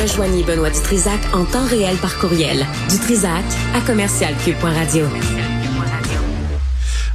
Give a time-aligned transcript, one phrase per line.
[0.00, 2.66] Rejoignez Benoît Dutrisac en temps réel par courriel.
[2.90, 5.06] Dutrisac à commercialcube.radio.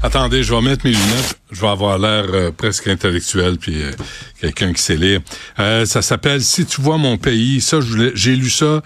[0.02, 1.40] Attendez, je vais mettre mes lunettes.
[1.52, 3.92] Je vais avoir l'air euh, presque intellectuel, puis euh,
[4.40, 5.20] quelqu'un qui sait lire.
[5.60, 7.62] Euh, ça s'appelle Si tu vois mon pays.
[7.62, 7.78] Ça,
[8.16, 8.82] j'ai lu ça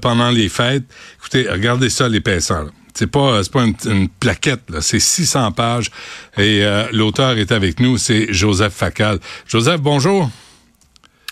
[0.00, 0.84] pendant les fêtes.
[1.18, 2.70] Écoutez, regardez ça, l'épaisseur.
[2.94, 5.90] C'est pas pas une, plaquette, c'est 600 pages.
[6.38, 9.18] Et l'auteur est avec nous, c'est Joseph Facal.
[9.48, 10.30] Joseph, bonjour.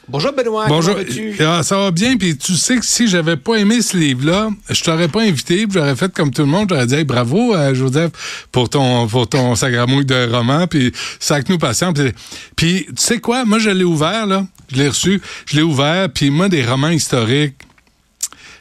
[0.09, 0.67] Bonjour Benoît.
[0.69, 0.97] Bonjour.
[1.41, 2.17] Ah, ça va bien.
[2.17, 5.67] Puis tu sais que si j'avais pas aimé ce livre-là, je t'aurais pas invité.
[5.71, 6.69] J'aurais fait comme tout le monde.
[6.71, 8.11] J'aurais dit bravo à Joseph
[8.51, 10.67] pour ton pour ton sagramouille de roman.
[10.67, 11.93] Puis sac nous patient.
[11.93, 12.13] Puis,
[12.57, 13.45] puis tu sais quoi?
[13.45, 14.45] Moi je l'ai ouvert là.
[14.73, 15.21] Je l'ai reçu.
[15.47, 16.09] Je l'ai ouvert.
[16.13, 17.57] Puis moi des romans historiques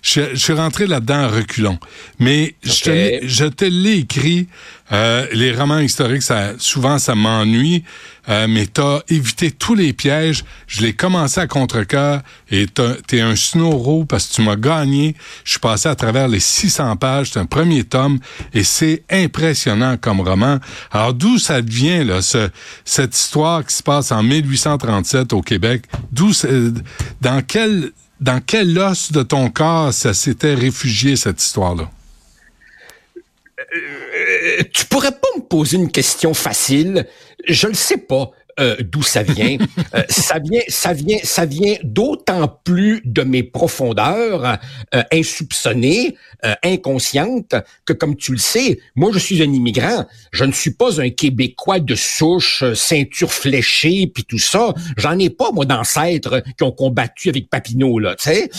[0.02, 1.80] je, suis rentré là-dedans en reculons.
[2.20, 4.48] Mais je te, je te l'ai écrit.
[4.91, 7.84] Euh, les romans historiques, ça, souvent, ça m'ennuie.
[8.30, 10.44] Euh, mais t'as évité tous les pièges.
[10.68, 12.68] Je l'ai commencé à contre-cœur et
[13.08, 15.16] t'es un snow parce que tu m'as gagné.
[15.44, 17.32] Je suis passé à travers les 600 pages.
[17.32, 18.20] C'est un premier tome
[18.54, 20.60] et c'est impressionnant comme roman.
[20.91, 22.49] Alors d'où ça vient là, ce,
[22.85, 25.85] cette histoire qui se passe en 1837 au Québec?
[26.12, 26.32] D'où,
[27.22, 27.91] dans quel
[28.22, 31.90] dans quel os de ton corps ça s'était réfugié, cette histoire-là?
[33.60, 37.08] Euh, tu pourrais pas me poser une question facile.
[37.48, 38.32] Je le sais pas.
[38.62, 39.57] Euh, d'où ça vient?
[39.95, 44.57] Euh, ça vient, ça vient, ça vient d'autant plus de mes profondeurs
[44.95, 46.15] euh, insoupçonnées,
[46.63, 50.05] inconscientes, que comme tu le sais, moi je suis un immigrant.
[50.32, 54.73] Je ne suis pas un Québécois de souche, ceinture fléchée, puis tout ça.
[54.98, 58.49] J'en ai pas moi d'ancêtres qui ont combattu avec Papineau là, tu sais.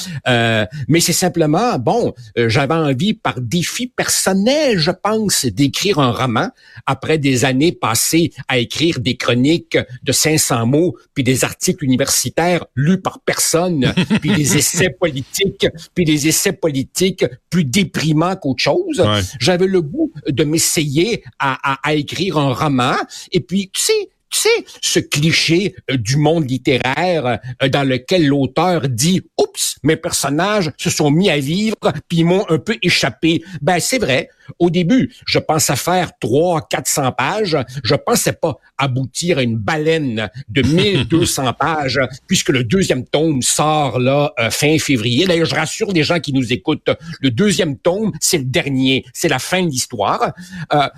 [0.88, 6.48] mais c'est simplement bon, j'avais envie par défi personnel, je pense, d'écrire un roman
[6.86, 12.64] après des années passées à écrire des chroniques de 500 mots, puis des articles universitaires
[12.74, 19.04] lus par personne, puis des essais politiques, puis des essais politiques plus déprimants qu'autre chose.
[19.40, 22.96] J'avais le goût de m'essayer à, à, à écrire un roman.
[23.30, 28.26] Et puis, tu sais, tu sais, ce cliché euh, du monde littéraire euh, dans lequel
[28.26, 31.76] l'auteur dit «Oups, mes personnages se sont mis à vivre
[32.08, 34.28] puis m'ont un peu échappé.» Ben, c'est vrai.
[34.58, 37.56] Au début, je pensais faire 3 400 pages.
[37.84, 43.98] Je pensais pas aboutir à une baleine de 1200 pages puisque le deuxième tome sort
[43.98, 45.26] là euh, fin février.
[45.26, 46.90] D'ailleurs, je rassure les gens qui nous écoutent,
[47.20, 50.32] le deuxième tome, c'est le dernier, c'est la fin de l'histoire.
[50.72, 50.88] Euh,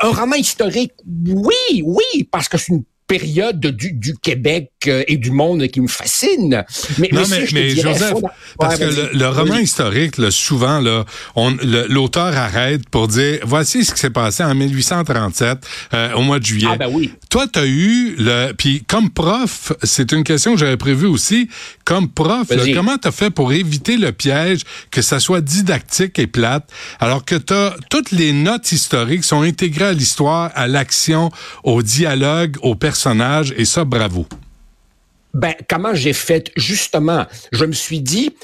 [0.00, 5.16] un roman historique, oui, oui, parce que c'est une période du, du, Québec euh, et
[5.16, 6.64] du monde qui me fascine.
[6.98, 8.14] Mais, non, mais, mais, Joseph,
[8.56, 11.04] parce que le, roman historique, là, souvent, là,
[11.88, 15.58] l'auteur arrête pour dire, voici ce qui s'est passé en 1837,
[15.92, 16.68] euh, au mois de juillet.
[16.70, 17.12] Ah ben oui.
[17.30, 21.48] Toi, tu as eu, le, puis comme prof, c'est une question que j'avais prévue aussi,
[21.84, 24.60] comme prof, comment tu as fait pour éviter le piège
[24.92, 29.86] que ça soit didactique et plate, alors que as, toutes les notes historiques sont intégrées
[29.86, 31.30] à l'histoire, à l'action,
[31.64, 32.99] au dialogue, aux personnages
[33.56, 34.26] et ça, bravo.
[35.32, 36.50] Ben, comment j'ai fait?
[36.56, 38.34] Justement, je me suis dit,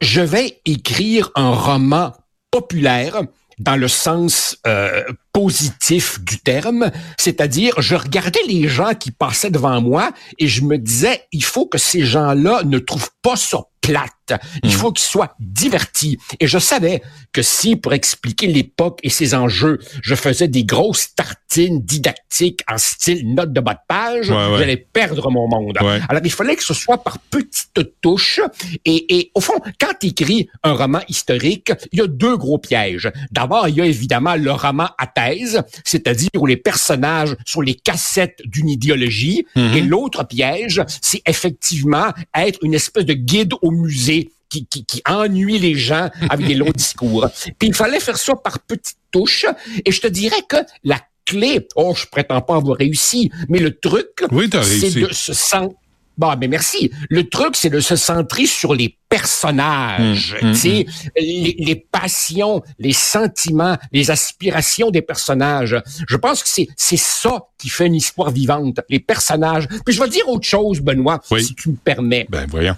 [0.00, 2.12] je vais écrire un roman
[2.50, 3.22] populaire
[3.58, 9.80] dans le sens euh, positif du terme, c'est-à-dire je regardais les gens qui passaient devant
[9.80, 14.10] moi et je me disais il faut que ces gens-là ne trouvent pas ça plate.
[14.62, 16.18] Il faut qu'ils soient divertis.
[16.40, 17.02] Et je savais
[17.32, 22.78] que si, pour expliquer l'époque et ses enjeux, je faisais des grosses tartines didactiques en
[22.78, 25.78] style note de bas de page, j'allais perdre mon monde.
[26.08, 28.40] Alors, il fallait que ce soit par petites touches.
[28.84, 32.58] Et, et au fond, quand tu écris un roman historique, il y a deux gros
[32.58, 33.10] pièges.
[33.30, 37.74] D'abord, il y a évidemment le roman à thèse, c'est-à-dire où les personnages sont les
[37.74, 39.46] cassettes d'une idéologie.
[39.56, 39.74] Hmm.
[39.74, 44.11] Et l'autre piège, c'est effectivement être une espèce de guide au musée
[44.52, 47.26] qui, qui, qui, ennuie les gens avec des longs discours.
[47.58, 49.46] Puis il fallait faire ça par petites touches.
[49.84, 53.78] Et je te dirais que la clé, oh, je prétends pas avoir réussi, mais le
[53.78, 54.24] truc,
[54.62, 55.76] c'est de se sentir
[56.18, 56.90] Bon, mais merci.
[57.08, 60.52] Le truc, c'est de se centrer sur les personnages, mmh.
[61.16, 65.80] Les, les, passions, les sentiments, les aspirations des personnages.
[66.06, 69.66] Je pense que c'est c'est ça qui fait une histoire vivante, les personnages.
[69.86, 72.26] Puis je vais dire autre chose, Benoît, si tu me permets.
[72.28, 72.76] Ben voyons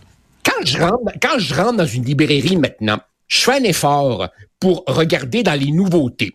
[1.21, 2.99] quand je rentre, dans une librairie maintenant,
[3.29, 4.29] je fais un effort
[4.61, 6.35] pour regarder dans les nouveautés.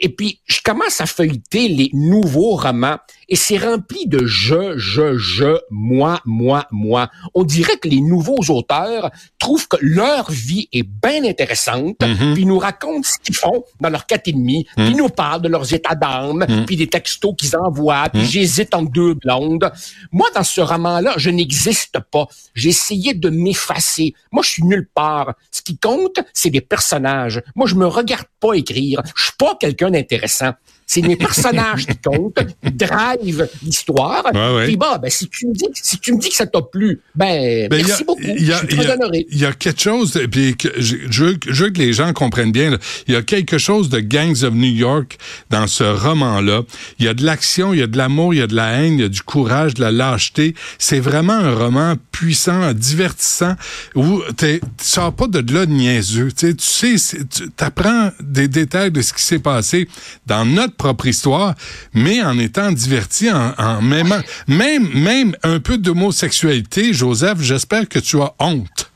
[0.00, 5.18] Et puis, je commence à feuilleter les nouveaux romans et c'est rempli de je, je,
[5.18, 7.10] je, moi, moi, moi.
[7.34, 12.34] On dirait que les nouveaux auteurs trouvent que leur vie est bien intéressante, mm-hmm.
[12.34, 14.96] puis nous racontent ce qu'ils font dans leur quatre et demi, puis mm.
[14.96, 16.64] nous parlent de leurs états d'âme, mm.
[16.64, 19.70] puis des textos qu'ils envoient, puis j'hésite entre deux blondes.
[20.10, 22.26] Moi, dans ce roman-là, je n'existe pas.
[22.54, 24.14] J'ai essayé de m'effacer.
[24.32, 25.34] Moi, je suis nulle part.
[25.50, 27.42] Ce qui compte, c'est des personnages.
[27.54, 29.02] Moi, je me regarde pas écrire.
[29.14, 30.52] Je suis pas quelqu'un d'intéressant.
[30.90, 34.24] C'est mes personnages qui comptent, qui drive l'histoire.
[34.64, 37.02] Puis bah, ben, si tu me dis, si tu me dis que ça t'a plu,
[37.14, 38.22] ben, ben merci beaucoup.
[38.22, 39.26] Y a, je suis très honoré.
[39.30, 42.52] Il y a quelque chose, puis que je, veux, je, veux, que les gens comprennent
[42.52, 42.78] bien.
[43.06, 45.18] Il y a quelque chose de Gangs of New York
[45.50, 46.62] dans ce roman-là.
[46.98, 48.70] Il y a de l'action, il y a de l'amour, il y a de la
[48.80, 50.54] haine, il y a du courage, de la lâcheté.
[50.78, 53.56] C'est vraiment un roman puissant, divertissant,
[53.94, 56.32] où tu sors pas de là de niaiseux.
[56.32, 59.86] Tu sais, tu apprends des détails de ce qui s'est passé
[60.26, 61.54] dans notre propre histoire,
[61.92, 67.98] mais en étant diverti, en, en même, même, même un peu d'homosexualité, Joseph, j'espère que
[67.98, 68.90] tu as honte.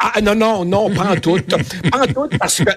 [0.00, 1.40] Ah non, non, non, pas en tout.
[1.90, 2.70] pas en tout, parce que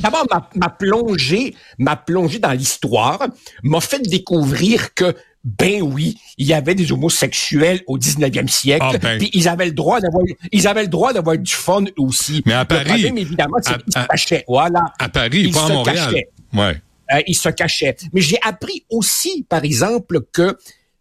[0.00, 3.26] d'abord, ma, ma, plongée, ma plongée dans l'histoire
[3.62, 8.96] m'a fait découvrir que ben oui, il y avait des homosexuels au 19e siècle, ah,
[8.96, 9.18] ben.
[9.18, 12.42] puis ils avaient le droit d'avoir ils avaient le droit d'avoir du fun aussi.
[12.46, 14.44] Mais à Paris, problème, évidemment, c'est qu'ils se cachaient.
[14.48, 14.86] Voilà.
[14.98, 16.14] À Paris, pas à Montréal.
[16.54, 16.80] Ouais.
[17.12, 17.96] Euh, il se cachait.
[18.12, 20.56] Mais j'ai appris aussi, par exemple, que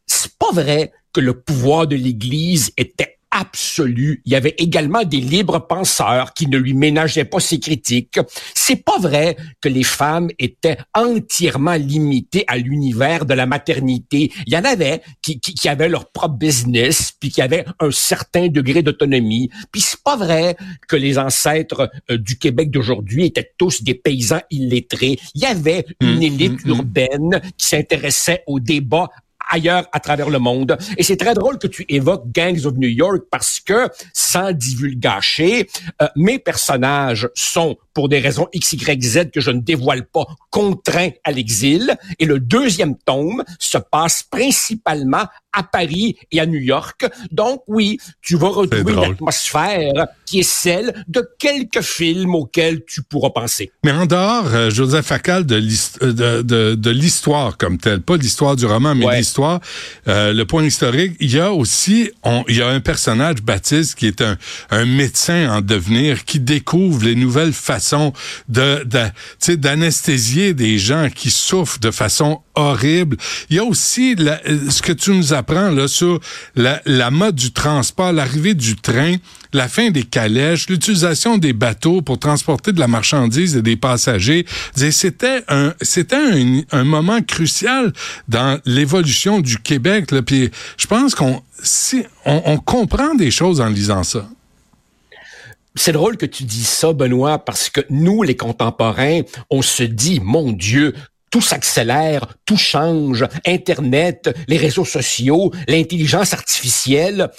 [0.05, 4.21] c'est pas vrai que le pouvoir de l'Église était absolu.
[4.25, 8.19] Il y avait également des libres penseurs qui ne lui ménageaient pas ses critiques.
[8.53, 14.31] C'est pas vrai que les femmes étaient entièrement limitées à l'univers de la maternité.
[14.45, 17.91] Il y en avait qui, qui, qui avaient leur propre business, puis qui avaient un
[17.91, 19.49] certain degré d'autonomie.
[19.71, 20.55] Puis c'est pas vrai
[20.87, 25.19] que les ancêtres euh, du Québec d'aujourd'hui étaient tous des paysans illettrés.
[25.33, 26.75] Il y avait une mmh, élite mmh, mmh.
[26.75, 29.09] urbaine qui s'intéressait au débat
[29.53, 30.77] ailleurs à travers le monde.
[30.97, 35.67] Et c'est très drôle que tu évoques Gangs of New York parce que, sans divulgacher,
[36.01, 40.25] euh, mes personnages sont, pour des raisons X, Y, Z que je ne dévoile pas,
[40.49, 41.95] contraints à l'exil.
[42.19, 45.25] Et le deuxième tome se passe principalement
[45.55, 47.05] à Paris et à New York.
[47.31, 53.03] Donc oui, tu vas retrouver une atmosphère qui est celle de quelques films auxquels tu
[53.03, 53.71] pourras penser.
[53.83, 58.95] Mais en dehors, euh, Joseph Facal, de l'histoire de, comme telle, pas l'histoire du roman,
[58.95, 59.59] mais l'histoire,
[60.07, 62.09] euh, le point historique, il y a aussi,
[62.47, 64.37] il y a un personnage, Baptiste, qui est un,
[64.71, 67.82] un médecin en devenir, qui découvre les nouvelles façons
[68.49, 73.17] de, de d'anesthésier des gens qui souffrent de façon horrible.
[73.49, 76.19] Il y a aussi ce que tu nous apprends là sur
[76.55, 79.15] la, mode du transport, l'arrivée du train,
[79.53, 84.45] la fin des calèches, l'utilisation des bateaux pour transporter de la marchandise et des passagers.
[84.75, 87.91] C'était un c'était un, moment crucial
[88.27, 90.11] dans l'évolution du Québec.
[90.11, 90.21] Là.
[90.21, 94.27] Puis je pense qu'on si, on comprend des choses en lisant ça.
[95.75, 100.19] C'est drôle que tu dis ça, Benoît, parce que nous, les contemporains, on se dit,
[100.19, 100.93] mon Dieu,
[101.31, 107.31] tout s'accélère, tout change, Internet, les réseaux sociaux, l'intelligence artificielle.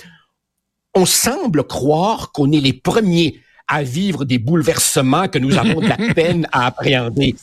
[0.96, 5.88] On semble croire qu'on est les premiers à vivre des bouleversements que nous avons de
[5.88, 7.34] la peine à appréhender.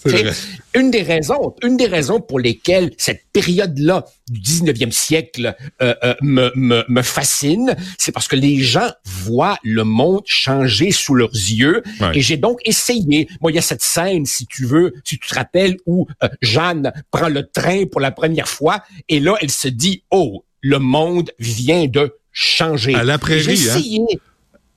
[0.76, 6.16] Une des raisons, une des raisons pour lesquelles cette période-là du 19e siècle euh, euh,
[6.22, 11.34] me, me, me, fascine, c'est parce que les gens voient le monde changer sous leurs
[11.34, 11.82] yeux.
[12.14, 13.28] Et j'ai donc essayé.
[13.42, 16.30] Moi, il y a cette scène, si tu veux, si tu te rappelles, où euh,
[16.42, 20.80] Jeanne prend le train pour la première fois, et là, elle se dit, oh, le
[20.80, 22.96] monde vient de changer.
[22.96, 24.18] À la prairie, hein?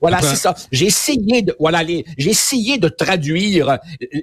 [0.09, 0.53] Voilà, c'est ça.
[0.71, 1.83] J'ai essayé de voilà,
[2.17, 3.77] j'ai essayé de traduire euh,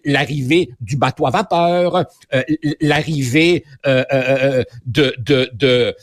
[0.04, 2.42] l'arrivée du bateau à vapeur, euh,
[2.80, 5.94] l'arrivée euh, euh de, de, de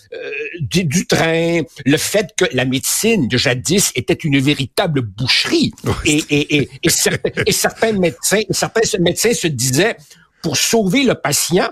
[0.60, 5.72] du, train, le fait que la médecine de jadis était une véritable boucherie
[6.06, 9.96] et, et, et, et, certains, et certains médecins, certains médecins se disaient
[10.42, 11.70] pour sauver le patient,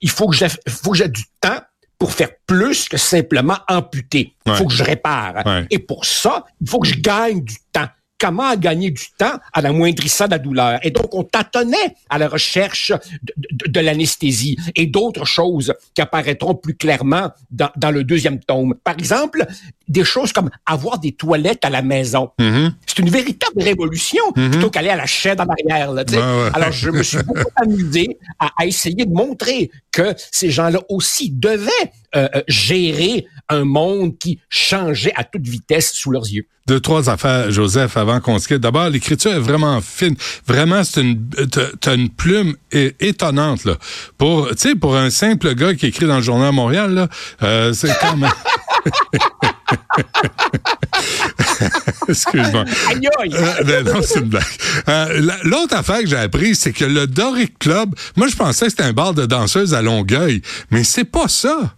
[0.00, 1.60] il faut que j'ai faut que j'ai du temps
[1.98, 4.34] pour faire plus que simplement amputer.
[4.46, 5.66] Il faut que je répare.
[5.70, 7.88] Et pour ça, il faut que je gagne du temps.
[8.20, 10.80] Comment gagner du temps à la moindrissant de la douleur?
[10.82, 12.92] Et donc, on tâtonnait à la recherche
[13.36, 18.74] de, l'anesthésie et d'autres choses qui apparaîtront plus clairement dans, dans, le deuxième tome.
[18.82, 19.46] Par exemple,
[19.88, 22.30] des choses comme avoir des toilettes à la maison.
[22.38, 22.72] Mm-hmm.
[22.86, 25.92] C'est une véritable révolution plutôt qu'aller à la chaîne en arrière.
[25.92, 26.04] Là.
[26.08, 26.50] Ouais.
[26.54, 31.30] Alors, je me suis beaucoup amusé à, à essayer de montrer que ces gens-là aussi
[31.30, 31.70] devaient
[32.16, 36.46] euh, euh, gérer un monde qui changeait à toute vitesse sous leurs yeux.
[36.66, 38.58] Deux, trois affaires, Joseph, avant qu'on se quitte.
[38.58, 40.14] D'abord, l'écriture est vraiment fine.
[40.46, 43.76] Vraiment, c'est une, t'as- t'as une plume étonnante, là.
[44.18, 47.08] Pour, tu sais, pour un simple gars qui écrit dans le Journal Montréal, là,
[47.42, 48.30] euh, c'est quand même...
[52.08, 52.64] Excuse-moi.
[52.64, 54.42] Euh, ben non, c'est une blague.
[54.88, 58.66] Euh, la- L'autre affaire que j'ai appris, c'est que le Doric Club, moi, je pensais
[58.66, 61.74] que c'était un bar de danseuses à Longueuil, mais c'est pas ça.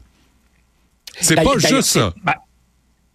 [1.21, 2.15] C'est pas juste ça.
[2.25, 2.35] ben,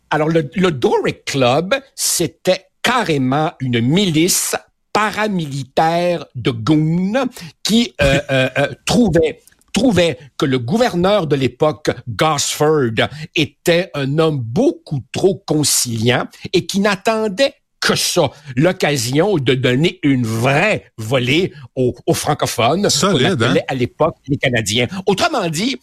[0.09, 4.55] alors, le, le Doric Club, c'était carrément une milice
[4.93, 7.27] paramilitaire de goons
[7.63, 9.41] qui euh, euh, euh, trouvait
[9.75, 16.79] trouvait que le gouverneur de l'époque, Gosford, était un homme beaucoup trop conciliant et qui
[16.79, 23.59] n'attendait que ça, l'occasion de donner une vraie volée aux, aux francophones, Solide, qu'on appelait
[23.59, 23.65] hein?
[23.67, 24.87] à l'époque les Canadiens.
[25.05, 25.77] Autrement dit,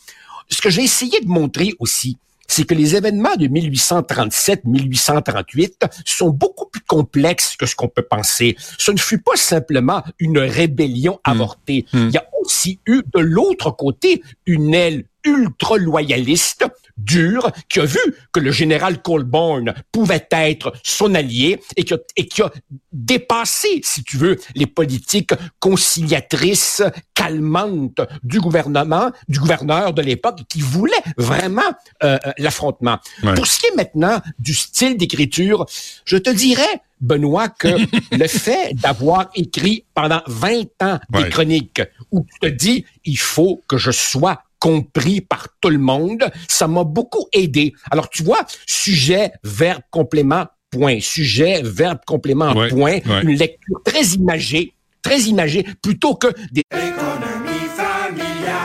[0.48, 2.16] ce que j'ai essayé de montrer aussi,
[2.48, 8.56] c'est que les événements de 1837-1838 sont beaucoup plus complexes que ce qu'on peut penser.
[8.78, 11.86] Ce ne fut pas simplement une rébellion avortée.
[11.92, 12.08] Mm.
[12.08, 16.66] Il y a aussi eu de l'autre côté une aile ultra-loyaliste,
[17.04, 17.98] dure, qui a vu
[18.32, 22.50] que le général Colborne pouvait être son allié et qui a, et qui a
[22.92, 26.82] dépassé, si tu veux, les politiques conciliatrices,
[27.14, 31.62] calmantes du gouvernement, du gouverneur de l'époque, qui voulait vraiment
[32.04, 32.98] euh, euh, l'affrontement.
[33.22, 33.34] Ouais.
[33.34, 35.66] Pour ce qui est maintenant du style d'écriture,
[36.04, 37.68] je te dirais, Benoît, que
[38.16, 41.30] le fait d'avoir écrit pendant 20 ans des Ouais.
[41.30, 46.30] chroniques où tu te dis, il faut que je sois compris par tout le monde,
[46.48, 47.72] ça m'a beaucoup aidé.
[47.90, 51.00] Alors, tu vois, sujet, verbe, complément, point.
[51.00, 53.00] Sujet, verbe, complément, Ouais, point.
[53.04, 53.22] ouais.
[53.24, 56.62] Une lecture très imagée, très imagée, plutôt que des...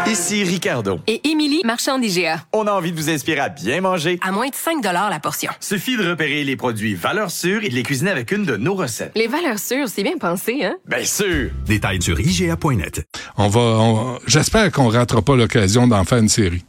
[0.09, 0.99] Ici Ricardo.
[1.05, 2.41] et Émilie, marchand d'IGA.
[2.53, 4.17] On a envie de vous inspirer à bien manger.
[4.21, 5.51] À moins de 5 la portion.
[5.59, 8.73] Suffit de repérer les produits valeurs sûres et de les cuisiner avec une de nos
[8.75, 9.11] recettes.
[9.15, 10.77] Les valeurs sûres, c'est bien pensé, hein?
[10.87, 11.49] Bien sûr!
[11.65, 13.05] Détails sur IGA.net.
[13.37, 16.63] On va, on- j'espère qu'on ratera pas l'occasion d'en faire une série.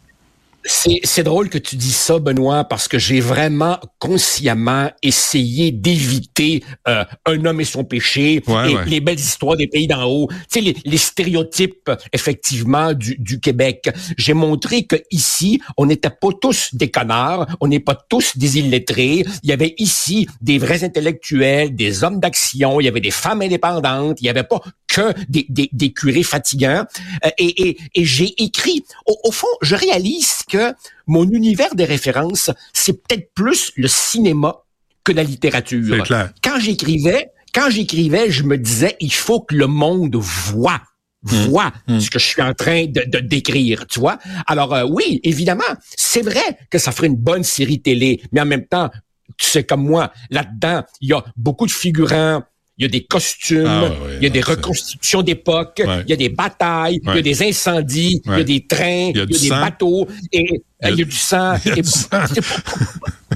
[0.65, 7.05] C'est, drôle que tu dis ça, Benoît, parce que j'ai vraiment consciemment essayé d'éviter euh,
[7.27, 8.85] un homme et son péché Ouais, et ouais.
[8.87, 10.29] les belles histoires des pays d'en haut.
[10.31, 13.88] Tu sais, les, les stéréotypes, effectivement, du, du Québec.
[14.17, 18.59] J'ai montré que ici, on n'était pas tous des connards, on n'est pas tous des
[18.59, 19.25] illettrés.
[19.43, 23.43] Il y avait ici des vrais intellectuels, des hommes d'action, il y avait des femmes
[23.43, 26.85] indépendantes, il n'y avait pas que des, des, des curés fatigants.
[27.25, 30.73] Euh, et et, et j'ai écrit, au, au fond, je réalise que
[31.07, 34.57] mon univers de référence, c'est peut-être plus le cinéma
[35.05, 36.02] que la littérature.
[36.05, 36.33] Clair.
[36.43, 40.83] Quand j'écrivais, quand j'écrivais, je me disais, il faut que le monde voit
[41.23, 44.19] voit ce que je suis en train de, de décrire, tu vois.
[44.47, 45.64] Alors euh, oui, évidemment,
[45.97, 48.90] c'est vrai que ça ferait une bonne série télé, mais en même temps,
[49.37, 52.43] tu sais comme moi, là-dedans, il y a beaucoup de figurants,
[52.78, 55.82] il y a des costumes, Ah ouais, ouais, il y a des non, reconstitutions d'époque,
[55.85, 56.02] Ouais.
[56.06, 59.11] il y a des batailles, il y a des incendies, il y a des trains,
[59.11, 59.61] Il y a il du y a des sang.
[59.61, 60.44] bateaux, et
[60.85, 61.54] euh, il y a du sang.
[61.64, 62.08] Il y a Et du sang.
[62.32, 62.78] c'est pour- pour-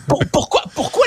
[0.08, 0.51] pourquoi, pourquoi,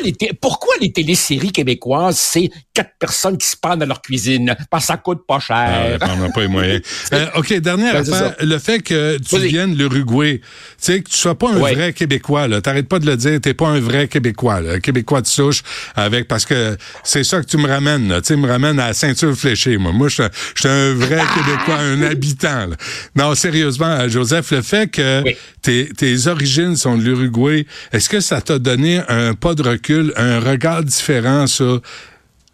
[0.05, 4.55] les pourquoi les téléséries québécoises, c'est quatre personnes qui se pendent dans leur cuisine?
[4.69, 5.99] Parce que ça coûte pas Ah, cher.
[6.01, 6.81] on n'a pas les moyens.
[7.13, 8.35] Euh, OK, dernière Ben, affaire.
[8.41, 9.47] Le fait que tu Vas-y.
[9.49, 10.45] viennes de l'Uruguay, tu
[10.77, 12.61] sais, que tu sois pas un vrai Québécois, là.
[12.61, 14.73] T'arrêtes pas de le dire, t'es pas un vrai Québécois, là.
[14.73, 15.61] Un Québécois de souche,
[15.95, 18.21] avec, parce que c'est ça que tu me ramènes, là.
[18.21, 19.91] Tu sais, me ramènes à la ceinture fléchée, moi.
[19.91, 20.23] Moi, je
[20.55, 22.75] suis- un vrai Québécois, un habitant, là.
[23.15, 25.35] Non, sérieusement, euh, Joseph, le fait que Oui.
[25.61, 29.94] tes, tes origines sont de l'Uruguay, est-ce que ça t'a donné un pas de recul,
[30.15, 31.81] un regard différent sur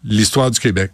[0.04, 0.90] l'histoire du Québec?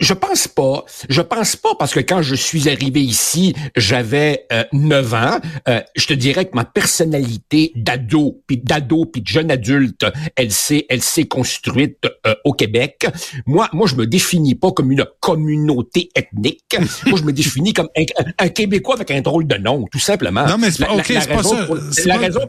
[0.00, 0.84] Je pense pas.
[1.08, 5.38] Je pense pas parce que quand je suis arrivé ici, j'avais euh, 9 ans.
[5.68, 10.50] Euh, je te dirais que ma personnalité d'ado, puis d'ado, puis de jeune adulte, elle
[10.50, 13.06] s'est, elle s'est construite euh, au Québec.
[13.46, 16.76] Moi, moi, je me définis pas comme une communauté ethnique.
[17.06, 18.02] moi, je me définis comme un,
[18.40, 20.46] un Québécois avec un drôle de nom, tout simplement.
[20.48, 21.66] Non, mais c'est pas- pas raison ça.
[21.66, 22.40] pour- la pas- raison.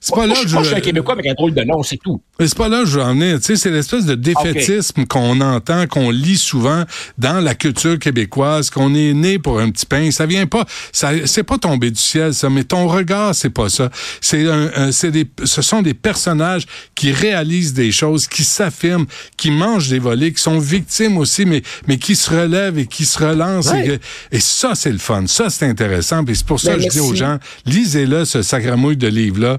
[0.00, 1.62] C'est pas Moi, là je que suis pas je- un Québécois avec un drôle de
[1.64, 2.20] nom, c'est tout.
[2.38, 3.38] Mais c'est pas là que je veux en venir.
[3.38, 6.84] Tu sais, c'est l'espèce de défaitisme qu'on entend, qu'on lit souvent
[7.18, 10.10] dans la culture québécoise, qu'on est né pour un petit pain.
[10.12, 12.48] Ça vient pas, ça, c'est pas tombé du ciel, ça.
[12.48, 13.90] Mais ton regard, c'est pas ça.
[14.20, 19.06] C'est un, un- c'est des, ce sont des personnages qui réalisent des choses, qui s'affirment,
[19.36, 23.04] qui mangent des volets, qui sont victimes aussi, mais, mais qui se relèvent et qui
[23.04, 23.70] se relancent.
[23.72, 23.98] Ouais.
[24.32, 25.24] Et, et ça, c'est le fun.
[25.26, 26.24] Ça, c'est intéressant.
[26.24, 29.58] Puis c'est pour ça Ben, que je dis aux gens, lisez-le, ce sacramouille de livre-là.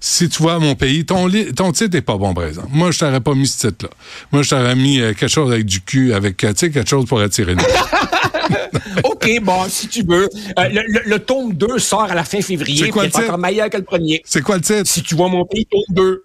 [0.00, 2.68] Si tu vois mon pays, ton, ton titre est pas bon, par exemple.
[2.70, 3.90] Moi, je t'aurais pas mis ce titre-là.
[4.32, 6.88] Moi, je t'aurais mis euh, quelque chose avec du cul, avec, euh, tu sais, quelque
[6.90, 7.54] chose pour attirer
[9.04, 10.28] OK, bon, si tu veux.
[10.58, 13.24] Euh, le, le- le tome 2 sort à la fin février, C'est quoi le titre?
[13.24, 14.22] encore meilleur que le premier.
[14.26, 14.84] C'est quoi le titre?
[14.86, 16.24] Si tu vois mon pays, tome 2.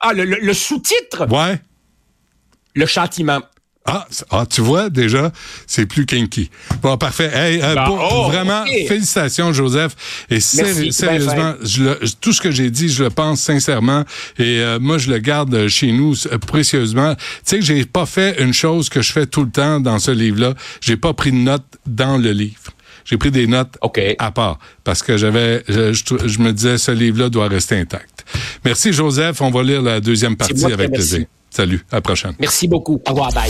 [0.00, 1.60] Ah, le, le- le sous-titre, Ouais.
[2.74, 3.40] le châtiment.
[3.86, 5.30] Ah, ah, tu vois, déjà,
[5.66, 6.50] c'est plus kinky.
[6.80, 7.30] Bon, parfait.
[7.34, 9.94] Hey, euh, Bah, pour- oh, vraiment, félicitations, Joseph.
[10.30, 14.04] Et Merci, sérieusement, je le- tout ce que j'ai dit, je le pense sincèrement.
[14.38, 17.14] Et euh, moi, je le garde chez nous euh, précieusement.
[17.14, 19.98] Tu sais que j'ai pas fait une chose que je fais tout le temps dans
[19.98, 20.54] ce livre-là.
[20.80, 22.56] J'ai pas pris de notes dans le livre.
[23.04, 24.00] J'ai pris des notes OK.
[24.18, 28.24] à part parce que j'avais, je, je- je me disais, ce livre-là doit rester intact.
[28.64, 29.42] Merci, Joseph.
[29.42, 31.26] On va lire la deuxième partie avec plaisir.
[31.50, 31.84] Salut.
[31.92, 32.32] À la prochaine.
[32.40, 33.00] Merci beaucoup.
[33.06, 33.48] Au revoir, bye.